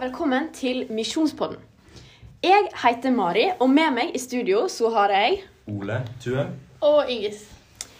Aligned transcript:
velkommen 0.00 0.46
til 0.56 0.86
Misjonspodden. 0.88 1.58
Jeg 2.40 2.68
heter 2.82 3.12
Mari, 3.12 3.50
og 3.60 3.68
med 3.68 3.90
meg 3.92 4.14
i 4.16 4.20
studio 4.22 4.62
så 4.72 4.88
har 4.94 5.12
jeg 5.12 5.42
Ole 5.68 5.98
Tue. 6.22 6.46
Og 6.80 7.10
Ingis. 7.12 7.42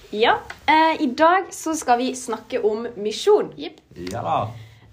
Ja, 0.09 0.39
eh, 0.65 0.97
i 1.05 1.11
dag 1.13 1.51
så 1.53 1.75
skal 1.77 2.01
vi 2.01 2.15
snakke 2.17 2.63
om 2.65 2.87
misjon. 2.97 3.53
Jepp. 3.61 3.83
Ja 4.15 4.25
da. 4.25 4.39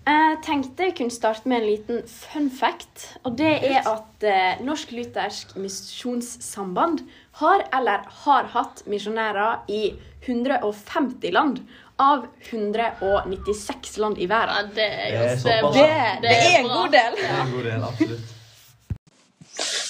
Jeg 0.08 0.36
tenkte 0.44 0.90
jeg 0.90 0.98
kunne 1.00 1.16
starte 1.16 1.48
med 1.48 1.62
en 1.62 1.70
liten 1.70 2.04
fun 2.12 2.52
fact. 2.52 3.08
Og 3.24 3.38
det 3.40 3.56
er 3.56 3.88
at 3.88 4.28
eh, 4.28 4.60
Norsk 4.68 4.92
Luthersk 4.92 5.56
Misjonssamband 5.56 7.06
har 7.40 7.64
eller 7.72 8.04
har 8.26 8.52
hatt 8.52 8.84
misjonærer 8.88 9.64
i 9.72 9.96
150 10.28 11.32
land 11.32 11.64
av 12.00 12.26
196 12.52 13.98
land 13.98 14.18
i 14.18 14.26
Ja, 14.28 14.28
verden. 14.36 14.72
det 14.76 14.84
er 14.84 15.12
Det 15.12 15.18
er 15.18 15.28
ganske 15.28 15.42
såpass. 15.42 15.76
bra. 15.76 15.88
Det, 15.88 16.22
det 16.22 16.30
er 16.38 16.58
en 16.60 16.68
god 16.68 16.92
del. 16.92 17.16
Det 17.16 17.30
er 17.30 17.42
en 17.42 17.52
god 17.52 17.64
del, 17.64 17.84
absolutt. 17.84 18.34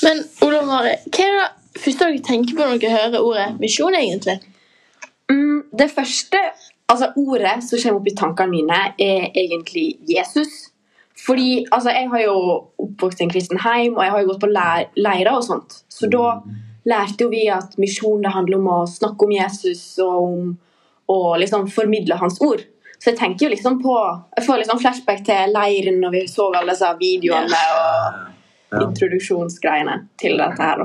Men 0.03 0.23
og 0.41 0.65
Mari, 0.67 0.93
hva 1.11 1.25
er 1.25 1.39
det 1.73 1.81
første 1.83 2.05
dere 2.05 2.23
tenker 2.23 2.55
på 2.55 2.63
når 2.63 2.79
dere 2.81 2.95
hører 2.95 3.19
ordet 3.25 3.59
misjon, 3.59 3.95
egentlig? 3.95 4.39
Mm, 5.31 5.63
det 5.77 5.91
første 5.91 6.39
altså 6.87 7.09
ordet 7.19 7.57
som 7.65 7.79
kommer 7.83 7.99
opp 7.99 8.07
i 8.07 8.15
tankene 8.15 8.53
mine, 8.53 8.79
er 8.97 9.27
egentlig 9.35 9.97
Jesus. 10.07 10.69
Fordi 11.25 11.65
altså, 11.71 11.89
jeg 11.89 12.09
har 12.09 12.21
jo 12.21 12.35
oppvokst 12.79 13.19
i 13.19 13.23
en 13.25 13.33
kristen 13.33 13.59
heim, 13.59 13.97
og 13.97 14.03
jeg 14.05 14.11
har 14.13 14.21
jo 14.21 14.29
gått 14.31 14.43
på 14.45 14.51
leir, 14.53 14.87
leirer 14.95 15.33
og 15.33 15.43
sånt. 15.43 15.81
Så 15.89 16.07
da 16.13 16.37
lærte 16.87 17.25
jo 17.25 17.29
vi 17.33 17.47
at 17.51 17.75
misjon 17.81 18.21
det 18.23 18.31
handler 18.31 18.61
om 18.61 18.69
å 18.71 18.79
snakke 18.87 19.25
om 19.27 19.33
Jesus 19.35 19.83
og 19.99 20.23
om 20.23 20.57
å 21.07 21.37
liksom 21.39 21.67
formidle 21.71 22.17
hans 22.19 22.41
ord. 22.43 22.63
Så 22.97 23.11
jeg 23.11 23.19
tenker 23.19 23.45
jo 23.45 23.51
liksom 23.53 23.77
på 23.81 23.95
Jeg 24.35 24.45
får 24.47 24.63
liksom 24.63 24.79
flashback 24.81 25.19
til 25.25 25.53
leiren 25.53 25.99
når 26.01 26.15
vi 26.15 26.23
så 26.29 26.49
alle 26.49 26.73
disse 26.73 26.89
videoene 26.99 27.59
og 27.77 28.81
introduksjonsgreiene 28.87 29.99
til 30.19 30.37
dette 30.41 30.63
her. 30.63 30.83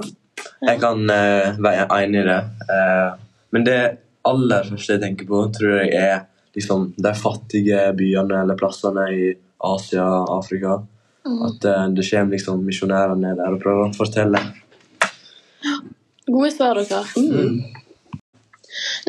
Jeg 0.63 0.81
kan 0.83 1.03
uh, 1.09 1.59
være 1.63 1.87
enig 2.03 2.23
i 2.23 2.29
det. 2.29 2.39
Uh, 2.69 3.09
men 3.55 3.67
det 3.67 3.81
aller 4.29 4.69
første 4.69 4.97
jeg 4.97 5.03
tenker 5.03 5.29
på, 5.29 5.43
tror 5.57 5.81
jeg 5.81 5.91
er 5.99 6.25
liksom 6.55 6.93
de 7.01 7.13
fattige 7.17 7.89
byene 7.99 8.43
eller 8.45 8.59
plassene 8.61 9.09
i 9.11 9.33
Asia 9.73 10.05
og 10.05 10.37
Afrika. 10.39 10.79
At 11.23 11.67
uh, 11.67 11.87
det 11.95 12.07
kommer 12.07 12.37
liksom 12.37 12.65
misjonærer 12.67 13.19
ned 13.19 13.41
der 13.41 13.57
og 13.57 13.63
prøver 13.63 13.89
å 13.89 13.97
fortelle. 13.97 14.43
Gode 16.29 16.51
svar, 16.55 16.79
dere. 16.79 17.82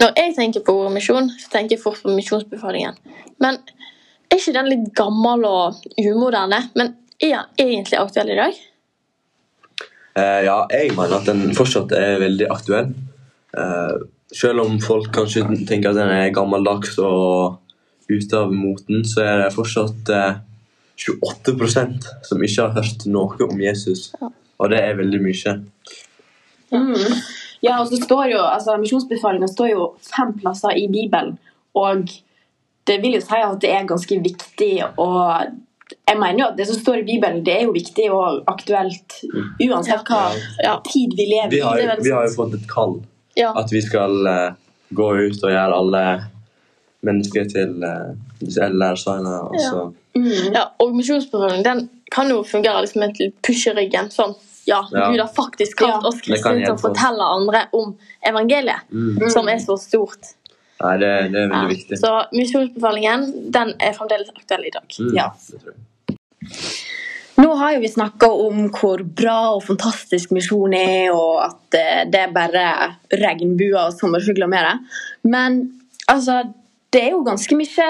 Når 0.02 0.13
jeg 0.17 0.36
tenker 0.38 0.63
på 0.66 0.75
ordet 0.80 0.95
misjon, 0.95 1.30
så 1.38 1.52
tenker 1.53 1.77
jeg 1.77 1.83
fort 1.83 2.02
på 2.02 2.13
misjonsbefalingen. 2.13 2.97
Men 3.44 3.59
er 4.30 4.39
ikke 4.39 4.55
den 4.55 4.69
litt 4.72 4.88
gammel 4.97 5.45
og 5.45 5.83
umoderne? 6.02 6.63
Men 6.77 6.95
er 7.22 7.35
den 7.35 7.67
egentlig 7.67 8.00
aktuell 8.00 8.33
i 8.33 8.39
dag? 8.39 8.61
Eh, 10.17 10.39
ja, 10.47 10.58
jeg 10.73 10.94
mener 10.97 11.19
at 11.19 11.30
den 11.30 11.53
fortsatt 11.58 11.94
er 11.97 12.22
veldig 12.22 12.50
aktuell. 12.53 12.94
Eh, 13.58 13.94
selv 14.33 14.66
om 14.66 14.80
folk 14.81 15.11
kanskje 15.13 15.45
tenker 15.67 15.91
at 15.91 16.00
den 16.00 16.13
er 16.13 16.33
gammeldags 16.33 16.97
og 17.02 17.59
ute 18.09 18.38
av 18.38 18.53
moten, 18.53 19.05
så 19.05 19.23
er 19.25 19.44
det 19.44 19.53
fortsatt 19.55 20.09
eh, 20.13 20.41
28% 21.03 22.09
som 22.28 22.44
ikke 22.45 22.67
har 22.67 22.75
hørt 22.78 23.05
noe 23.09 23.47
om 23.47 23.61
Jesus. 23.61 24.11
Og 24.22 24.69
det 24.73 24.81
er 24.81 25.00
veldig 25.00 25.22
mye. 25.22 25.55
Mm. 26.73 27.17
Ja, 27.64 27.80
og 27.80 27.88
så 27.88 27.95
står 28.03 28.31
jo, 28.33 28.39
altså 28.44 28.78
Misjonsbefalinga 28.81 29.47
står 29.47 29.69
jo 29.72 29.83
fem 30.03 30.33
plasser 30.39 30.75
i 30.75 30.88
Bibelen, 30.92 31.38
og 31.75 32.09
det 32.88 32.97
vil 33.02 33.14
jo 33.16 33.22
si 33.23 33.39
at 33.39 33.61
det 33.63 33.69
er 33.72 33.85
ganske 33.88 34.18
viktig 34.24 34.74
og 34.97 35.46
jeg 36.07 36.18
mener 36.18 36.40
jo 36.40 36.46
at 36.47 36.57
Det 36.57 36.66
som 36.68 36.75
står 36.79 36.97
i 37.01 37.06
Bibelen, 37.07 37.44
det 37.46 37.53
er 37.53 37.63
jo 37.68 37.72
viktig 37.75 38.06
og 38.12 38.44
aktuelt 38.47 39.18
uansett 39.62 40.03
hva 40.07 40.34
Ja. 40.63 40.78
tid 40.88 41.13
vi 41.16 41.25
lever 41.29 41.50
Vi 41.51 41.57
i. 41.57 41.62
har, 41.62 41.75
Det 41.78 41.85
er 41.90 42.03
vi 42.03 42.12
har 42.12 42.28
jo 42.28 42.34
fått 42.35 42.53
et 42.56 42.68
kall. 42.68 42.96
Ja. 43.38 43.51
At 43.56 43.72
vi 43.72 43.81
skal 43.81 44.12
uh, 44.28 44.53
gå 44.94 45.07
ut 45.28 45.44
og 45.44 45.51
gjøre 45.51 45.78
alle 45.78 46.03
mennesker 47.03 47.45
til 47.51 47.84
uh, 47.84 48.16
lærersveinere. 48.41 49.41
Og 49.50 49.56
Ja. 49.59 49.69
så 49.69 49.94
Mm. 50.16 50.53
ja. 50.53 50.63
Og 50.80 50.95
misjonsbefalingen 50.95 51.63
den 51.63 51.90
kan 52.12 52.30
jo 52.30 52.44
fungere 52.44 52.81
liksom 52.81 53.03
et 53.03 53.34
pusheryggen. 53.44 54.06
push. 54.09 54.16
Sånn, 54.19 54.35
ja, 54.66 54.81
Ja. 54.91 55.09
Gud 55.12 55.19
har 55.19 55.31
faktisk 55.35 55.78
kalt 55.84 56.06
oss 56.06 56.22
kristne 56.22 56.62
til 56.63 56.74
å 56.74 56.79
fortelle 56.79 57.24
andre 57.38 57.66
om 57.74 57.96
evangeliet, 58.25 58.88
mm. 58.91 59.29
som 59.34 59.47
er 59.51 59.59
så 59.63 59.78
stort. 59.79 60.34
Nei, 60.84 60.97
det, 61.00 61.09
det 61.31 61.41
er 61.41 61.50
veldig 61.50 61.63
Ja. 61.63 61.68
viktig. 61.69 62.00
Så 62.00 62.12
misjonsbefalingen 62.34 63.51
den 63.51 63.74
er 63.79 63.94
fremdeles 63.96 64.29
aktuell 64.35 64.66
i 64.68 64.74
dag. 64.74 64.88
Mm, 65.00 65.16
Ja. 65.16 65.31
det 65.51 65.62
tror 65.62 65.74
jeg. 65.74 66.19
Nå 67.38 67.53
har 67.57 67.74
jo 67.74 67.79
vi 67.81 67.90
snakka 67.90 68.28
om 68.29 68.68
hvor 68.69 69.01
bra 69.03 69.56
og 69.56 69.63
fantastisk 69.66 70.31
misjon 70.35 70.74
er, 70.78 71.12
og 71.12 71.40
at 71.47 71.78
eh, 71.80 72.03
det 72.06 72.19
er 72.28 72.35
bare 72.35 72.66
regnbuer 73.09 73.88
og 73.88 73.95
sommerfugler 73.97 74.47
med 74.51 74.68
det. 74.68 74.75
Men 75.34 75.57
altså, 76.07 76.44
det 76.94 77.01
er 77.07 77.16
jo 77.16 77.24
ganske 77.25 77.57
mye 77.57 77.88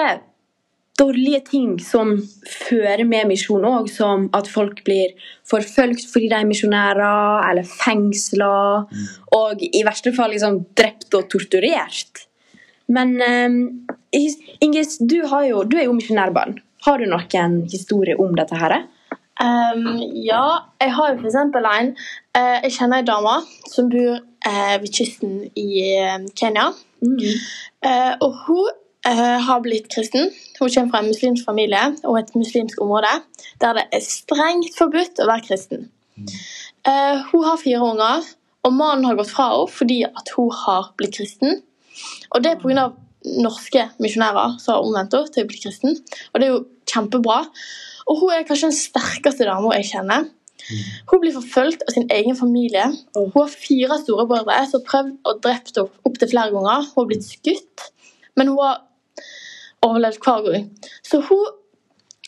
dårlige 0.98 1.40
ting 1.48 1.70
som 1.82 2.14
fører 2.46 3.04
med 3.08 3.28
misjon 3.30 3.64
òg, 3.66 3.88
som 3.90 4.28
at 4.36 4.48
folk 4.50 4.84
blir 4.86 5.14
forfulgt 5.48 6.06
fordi 6.10 6.30
de 6.30 6.38
er 6.38 6.48
misjonærer, 6.48 7.48
eller 7.50 7.66
fengsla, 7.66 8.84
og 9.34 9.64
i 9.64 9.82
verste 9.86 10.14
fall 10.14 10.34
liksom 10.34 10.60
drept 10.78 11.16
og 11.18 11.26
torturert. 11.32 12.26
Men 12.94 13.16
eh, 13.24 13.58
Ingis, 14.62 14.98
du, 15.00 15.22
jo, 15.24 15.64
du 15.64 15.78
er 15.78 15.88
jo 15.88 15.96
misjonærbarn. 15.96 16.58
Har 16.84 17.00
du 17.00 17.08
noen 17.08 17.62
historie 17.72 18.16
om 18.20 18.34
dette 18.36 18.58
her? 18.60 18.82
Um, 19.42 19.98
ja, 20.22 20.44
jeg 20.78 20.92
har 20.94 21.08
jo 21.10 21.24
eksempel 21.26 21.64
en 21.66 21.88
eh, 22.38 22.60
Jeg 22.62 22.74
kjenner 22.76 23.00
ei 23.00 23.06
dame 23.08 23.32
som 23.66 23.88
bor 23.90 24.20
eh, 24.20 24.76
ved 24.78 24.92
kysten 24.94 25.40
i 25.58 25.66
eh, 25.88 26.28
Kenya. 26.38 26.68
Eh, 27.02 28.12
og 28.22 28.36
hun 28.44 28.83
har 29.04 29.60
blitt 29.60 29.90
kristen. 29.92 30.30
Hun 30.58 30.70
kommer 30.72 30.90
fra 30.90 31.02
en 31.02 31.10
muslimsk 31.10 31.44
familie 31.44 31.90
og 32.08 32.18
et 32.18 32.30
muslimsk 32.38 32.80
område 32.80 33.10
der 33.60 33.76
det 33.76 33.84
er 33.92 34.04
strengt 34.04 34.78
forbudt 34.78 35.20
å 35.20 35.28
være 35.28 35.44
kristen. 35.44 35.88
Eh, 36.88 37.16
hun 37.30 37.44
har 37.44 37.60
fire 37.60 37.80
unger, 37.84 38.26
og 38.64 38.72
mannen 38.72 39.06
har 39.08 39.16
gått 39.18 39.32
fra 39.32 39.48
henne 39.52 39.72
fordi 39.72 40.02
at 40.08 40.30
hun 40.36 40.52
har 40.64 40.92
blitt 40.98 41.16
kristen. 41.18 41.62
Og 42.32 42.44
det 42.44 42.54
er 42.54 42.62
pga. 42.62 42.92
norske 43.24 43.80
misjonærer 44.04 44.58
som 44.60 44.74
har 44.74 44.82
omvendt 44.84 45.14
henne 45.16 45.32
til 45.32 45.46
å 45.46 45.48
bli 45.48 45.60
kristen. 45.62 45.94
Og 46.32 46.40
det 46.40 46.44
er 46.44 46.50
jo 46.52 46.64
kjempebra. 46.92 47.38
Og 48.04 48.18
hun 48.20 48.32
er 48.34 48.42
kanskje 48.44 48.68
den 48.68 48.76
sterkeste 48.76 49.46
dama 49.48 49.70
jeg 49.78 49.86
kjenner. 49.94 50.26
Hun 51.08 51.22
blir 51.22 51.32
forfulgt 51.32 51.86
av 51.88 51.94
sin 51.94 52.04
egen 52.12 52.36
familie. 52.36 52.84
Hun 53.16 53.30
har 53.32 53.48
fire 53.48 53.96
storebrødre 54.02 54.58
som 54.68 54.82
har 54.82 54.88
prøvd 54.90 55.14
å 55.24 55.34
drept 55.40 55.72
henne 55.72 56.04
opptil 56.04 56.32
flere 56.34 56.52
ganger. 56.52 56.84
Hun 56.90 57.00
har 57.00 57.08
blitt 57.14 57.24
skutt, 57.24 57.86
men 58.36 58.52
hun 58.52 58.60
har 58.60 58.82
overlevd 59.84 60.18
hver 60.24 60.48
gang. 60.48 60.66
Så 61.06 61.20
hun, 61.28 61.46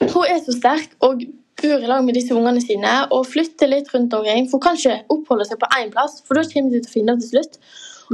hun 0.03 0.29
er 0.29 0.39
så 0.45 0.55
sterk 0.57 0.95
og 1.05 1.25
bor 1.57 1.81
i 1.81 1.89
lag 1.89 2.05
med 2.05 2.17
disse 2.19 2.35
ungene 2.37 2.61
sine 2.61 2.93
og 3.15 3.27
flytter 3.31 3.71
litt 3.71 3.91
rundt 3.95 4.15
omkring. 4.17 4.49
For 4.51 4.59
hun 4.59 4.65
kan 4.67 4.79
ikke 4.81 4.97
oppholde 5.15 5.49
seg 5.49 5.61
på 5.63 5.71
én 5.79 5.93
plass, 5.95 6.21
for 6.27 6.39
da 6.39 6.45
kommer 6.51 6.75
de 6.75 6.83
til 6.83 6.91
å 6.91 6.95
finne 6.95 7.15
henne 7.15 7.25
til 7.25 7.37
slutt. 7.37 7.61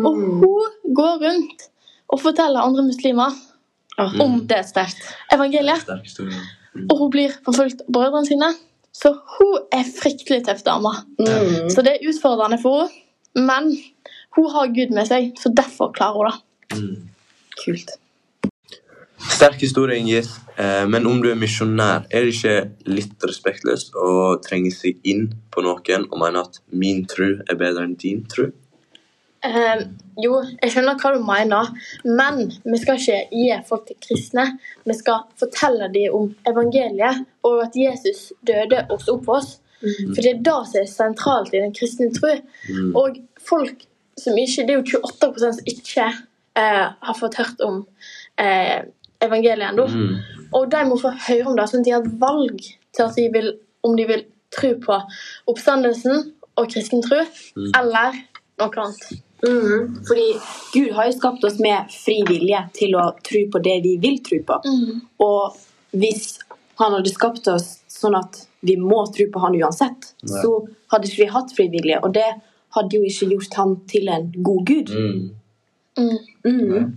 Og 0.03 0.21
hun 0.43 0.93
går 0.97 1.17
rundt 1.27 1.67
og 2.13 2.21
forteller 2.21 2.65
andre 2.65 2.85
muslimer 2.87 3.41
Om 3.99 4.47
det 4.49 4.57
er 4.57 4.67
sterkt. 4.67 5.03
evangeliet. 5.35 5.83
Sterk 5.85 6.07
mm. 6.19 6.87
Og 6.89 6.99
hun 6.99 7.11
blir 7.13 7.35
forfulgt 7.45 7.83
av 7.85 7.93
brødrene 7.93 8.27
sine. 8.27 8.49
Så 8.93 9.13
hun 9.39 9.67
er 9.73 9.85
fryktelig 9.89 10.47
tøff 10.47 10.63
dame. 10.65 10.93
Mm. 11.21 11.69
Så 11.73 11.85
det 11.85 11.97
er 11.97 12.09
utfordrende 12.09 12.61
for 12.63 12.87
henne. 12.87 12.99
Men 13.35 13.71
hun 14.37 14.51
har 14.53 14.67
Gud 14.77 14.93
med 14.93 15.09
seg, 15.09 15.33
så 15.41 15.49
derfor 15.57 15.93
klarer 15.97 16.19
hun 16.19 16.29
det. 16.29 16.77
Mm. 16.77 17.09
Kult. 17.63 17.95
Sterk 19.43 19.61
historie, 19.61 19.99
Ingrid. 19.99 20.29
Eh, 20.57 20.85
men 20.87 21.07
om 21.07 21.17
du 21.19 21.27
er 21.33 21.39
misjonær, 21.39 22.05
er 22.15 22.23
det 22.23 22.35
ikke 22.37 22.93
litt 22.95 23.25
respektløst 23.27 23.97
å 23.99 24.37
trenge 24.45 24.71
seg 24.71 25.01
inn 25.03 25.25
på 25.51 25.65
noen 25.67 26.05
og 26.05 26.15
mene 26.23 26.45
at 26.47 26.61
min 26.71 27.01
tro 27.11 27.27
er 27.51 27.59
bedre 27.59 27.83
enn 27.89 27.97
din 27.99 28.21
tro? 28.31 28.47
Eh, 29.43 29.83
jo, 30.23 30.39
jeg 30.61 30.71
skjønner 30.71 31.01
hva 31.03 31.13
du 31.17 31.27
mener, 31.27 31.73
men 32.07 32.39
vi 32.69 32.81
skal 32.85 33.03
ikke 33.03 33.19
gi 33.41 33.59
folk 33.67 33.91
til 33.91 33.99
kristne. 34.07 34.47
Vi 34.87 34.99
skal 35.01 35.27
fortelle 35.43 35.91
dem 35.91 36.15
om 36.21 36.31
evangeliet 36.53 37.27
og 37.43 37.65
at 37.67 37.83
Jesus 37.83 38.29
døde 38.47 38.87
og 38.87 39.03
sto 39.03 39.19
opp 39.19 39.27
for 39.27 39.41
oss. 39.41 39.57
For 39.83 40.23
det 40.23 40.37
er 40.37 40.43
det 40.47 40.59
som 40.71 40.83
er 40.85 40.91
sentralt 40.95 41.51
i 41.51 41.67
den 41.67 41.75
kristne 41.75 42.13
tro. 42.15 42.37
Mm. 42.71 42.95
Og 42.95 43.19
folk 43.43 43.89
som 44.23 44.39
ikke 44.39 44.69
Det 44.71 44.79
er 44.79 44.83
jo 44.87 45.03
28 45.03 45.47
som 45.59 45.71
ikke 45.75 46.11
eh, 46.55 46.89
har 46.95 47.17
fått 47.19 47.43
hørt 47.43 47.67
om 47.67 47.83
eh, 48.39 48.85
evangeliet 49.25 49.71
ennå. 49.73 49.87
Mm. 49.89 50.15
Og 50.53 50.69
de 50.73 50.85
må 50.89 50.99
få 51.01 51.13
høre 51.29 51.49
om 51.49 51.57
det, 51.57 51.69
sånn 51.71 51.81
at 51.81 51.89
de 51.89 51.95
har 51.95 52.05
et 52.05 52.21
valg 52.21 52.61
til 52.93 53.05
at 53.07 53.17
de 53.17 53.29
vil, 53.33 53.51
om 53.87 53.97
de 53.97 54.07
vil 54.11 54.25
tro 54.53 54.75
på 54.85 54.99
oppstandelsen 55.49 56.33
og 56.61 56.69
kristen 56.73 57.03
tro, 57.03 57.23
Mm. 57.57 57.71
eller 57.79 58.19
noe 58.61 58.83
annet. 58.85 59.23
Mm. 59.43 60.05
Fordi 60.07 60.27
Gud 60.75 60.93
har 60.95 61.07
jo 61.09 61.13
skapt 61.19 61.45
oss 61.45 61.59
med 61.59 61.89
fri 61.91 62.21
vilje 62.29 62.61
til 62.77 62.95
å 62.95 63.09
tro 63.27 63.41
på 63.51 63.63
det 63.65 63.81
vi 63.83 63.97
vil 63.99 64.19
tro 64.23 64.39
på. 64.47 64.59
Og 65.19 65.57
hvis 65.97 66.39
han 66.79 66.93
hadde 66.93 67.11
skapt 67.11 67.49
oss 67.49 67.81
sånn 67.89 68.15
at 68.19 68.47
vi 68.63 68.77
må 68.77 69.03
tro 69.15 69.27
på 69.33 69.41
han 69.43 69.57
uansett, 69.59 70.13
Nei. 70.23 70.43
så 70.43 70.53
hadde 70.93 71.09
ikke 71.09 71.25
vi 71.25 71.31
hatt 71.35 71.53
frivillige. 71.57 71.99
Og 72.05 72.13
det 72.15 72.29
hadde 72.77 72.97
jo 72.97 73.03
ikke 73.09 73.31
gjort 73.35 73.55
han 73.59 73.75
til 73.91 74.09
en 74.09 74.31
god 74.43 74.65
gud. 74.67 74.93
Mm. 74.95 75.31
Mm. 75.99 76.19
Mm. 76.45 76.97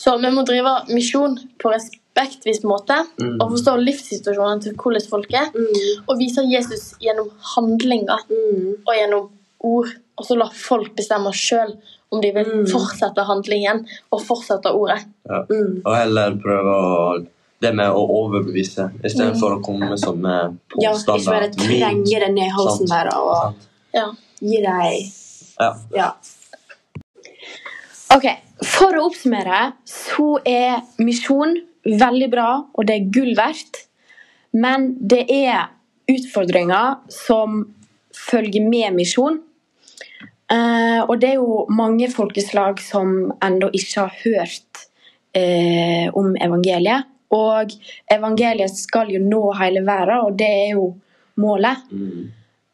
Så 0.00 0.14
vi 0.22 0.30
må 0.32 0.44
drive 0.48 0.72
misjon 0.88 1.34
på 1.60 1.72
respektvis 1.74 2.62
måte 2.64 2.96
Mm. 3.20 3.36
og 3.40 3.50
forstå 3.52 3.74
livssituasjonen 3.84 4.62
til 4.64 4.72
hvordan 4.74 5.08
folk 5.10 5.32
er. 5.36 5.50
Mm. 5.52 6.04
Og 6.08 6.18
vise 6.18 6.44
Jesus 6.48 6.94
gjennom 7.04 7.28
handlinger 7.54 8.22
Mm. 8.30 8.76
og 8.86 8.94
gjennom 8.96 9.28
ord. 9.60 9.88
Og 10.18 10.26
så 10.26 10.36
la 10.36 10.48
folk 10.52 10.94
bestemme 10.96 11.32
sjøl 11.32 11.76
om 12.12 12.20
de 12.20 12.32
vil 12.32 12.44
Mm. 12.46 12.66
fortsette 12.66 13.24
handlingen 13.28 13.84
og 14.12 14.20
fortsette 14.22 14.72
ordet. 14.72 15.04
Ja. 15.28 15.42
Mm. 15.50 15.82
Og 15.84 15.94
heller 15.96 16.30
prøve 16.42 16.74
å 16.80 17.26
det 17.60 17.74
med 17.76 17.90
å 17.92 18.08
overbevise 18.08 18.90
istedenfor 19.04 19.58
å 19.58 19.62
komme 19.62 19.90
med 19.90 19.98
sånne 20.00 20.56
Ja, 20.80 20.92
ikke 20.94 21.24
bare 21.26 21.50
påstander. 21.50 21.52
trenge 21.52 22.20
det 22.20 22.30
ned 22.34 22.46
i 22.48 22.50
halsen 22.56 22.86
der 22.88 23.06
og 23.14 23.36
Sant. 23.42 23.68
Ja. 23.94 24.06
gi 24.40 24.62
deg 24.62 25.12
Ja. 25.60 25.74
Ja. 25.94 26.12
Ok, 28.10 28.26
For 28.66 28.96
å 28.98 29.06
oppsummere 29.08 29.70
så 29.88 30.34
er 30.44 30.80
misjon 31.00 31.54
veldig 31.86 32.28
bra, 32.32 32.48
og 32.74 32.88
det 32.88 32.96
er 32.96 33.12
gull 33.14 33.30
verdt. 33.38 33.86
Men 34.52 34.90
det 34.98 35.22
er 35.30 35.70
utfordringer 36.10 36.98
som 37.14 37.62
følger 38.16 38.66
med 38.66 38.96
misjon. 38.98 39.38
Eh, 40.50 41.00
og 41.06 41.14
det 41.22 41.30
er 41.30 41.38
jo 41.38 41.64
mange 41.70 42.10
folkeslag 42.10 42.82
som 42.82 43.30
ennå 43.38 43.70
ikke 43.78 44.02
har 44.02 44.16
hørt 44.24 44.82
eh, 45.36 46.10
om 46.10 46.34
evangeliet. 46.34 47.06
Og 47.30 47.70
evangeliet 48.10 48.74
skal 48.74 49.12
jo 49.14 49.22
nå 49.22 49.44
hele 49.60 49.84
verden, 49.86 50.26
og 50.26 50.34
det 50.38 50.50
er 50.50 50.72
jo 50.74 50.88
målet. 51.40 51.86
Mm. 51.94 52.26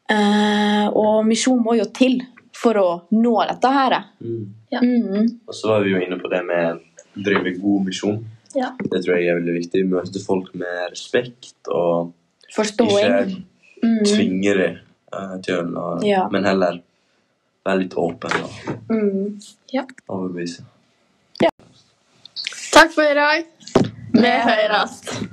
Eh, 0.09 0.87
og 0.89 1.21
misjon 1.29 1.61
må 1.61 1.77
jo 1.77 1.85
til 1.93 2.23
for 2.57 2.79
å 2.81 2.87
nå 3.13 3.33
dette 3.49 3.71
her. 3.73 3.95
Mm. 4.23 4.45
Ja. 4.73 4.79
Mm. 4.81 5.27
Og 5.47 5.53
så 5.55 5.69
var 5.71 5.83
vi 5.85 5.93
jo 5.93 6.01
inne 6.01 6.17
på 6.21 6.29
det 6.31 6.41
med 6.47 6.79
å 6.79 7.23
drive 7.27 7.53
god 7.61 7.85
misjon. 7.85 8.17
Ja. 8.55 8.71
Det 8.79 9.03
tror 9.03 9.17
jeg 9.17 9.27
er 9.29 9.37
veldig 9.39 9.53
viktig. 9.59 9.83
Møte 9.91 10.21
folk 10.23 10.53
med 10.57 10.89
respekt 10.91 11.69
og 11.73 12.13
Forståing. 12.55 12.97
ikke 12.97 13.43
Mm. 13.83 14.03
tvinge 14.09 14.53
dem 14.57 14.77
eh, 15.13 15.35
til 15.45 15.53
å 15.53 15.57
gjøre 15.59 15.69
noe, 15.71 15.99
Ja. 16.07 16.27
men 16.31 16.43
heller 16.43 16.79
være 17.65 17.79
litt 17.83 17.93
åpen 17.93 18.31
og 18.41 18.49
Mm. 18.89 19.39
overbevise. 20.09 20.63
Takk 22.71 22.91
for 22.91 23.03
i 23.03 23.13
dag. 23.13 23.45
Vi 24.13 24.21
høres. 24.21 25.27